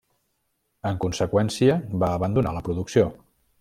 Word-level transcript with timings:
En 0.93 0.97
conseqüència, 1.03 1.77
va 2.05 2.13
abandonar 2.21 2.59
la 2.61 2.69
producció. 2.71 3.11